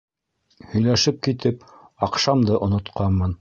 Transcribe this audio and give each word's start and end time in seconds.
Һөйләшеп 0.71 1.21
китеп 1.27 1.67
аҡшамды 2.09 2.59
онотҡанмын. 2.69 3.29